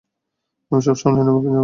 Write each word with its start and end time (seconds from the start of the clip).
আমি 0.71 0.81
সব 0.81 0.95
সামলে 0.95 1.21
নেব, 1.21 1.35
চিন্তা 1.35 1.41
করো 1.43 1.49
না। 1.49 1.59